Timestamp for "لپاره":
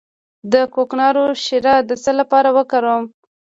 2.19-2.49